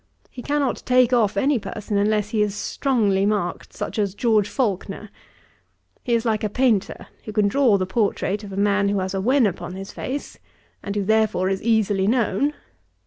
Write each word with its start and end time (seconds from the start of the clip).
He 0.31 0.41
cannot 0.41 0.81
take 0.83 1.13
off 1.13 1.37
any 1.37 1.59
person 1.59 1.95
unless 1.99 2.29
he 2.29 2.41
is 2.41 2.55
strongly 2.55 3.23
marked, 3.23 3.71
such 3.71 3.99
as 3.99 4.15
George 4.15 4.49
Faulkner. 4.49 5.11
He 6.03 6.15
is 6.15 6.25
like 6.25 6.43
a 6.43 6.49
painter, 6.49 7.05
who 7.25 7.31
can 7.31 7.47
draw 7.47 7.77
the 7.77 7.85
portrait 7.85 8.43
of 8.43 8.51
a 8.51 8.57
man 8.57 8.89
who 8.89 8.97
has 8.97 9.13
a 9.13 9.21
wen 9.21 9.45
upon 9.45 9.73
his 9.75 9.91
face, 9.91 10.39
and 10.81 10.95
who, 10.95 11.03
therefore, 11.03 11.49
is 11.49 11.61
easily 11.61 12.07
known. 12.07 12.55